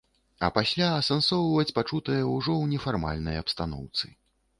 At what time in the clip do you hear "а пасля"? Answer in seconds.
0.45-0.85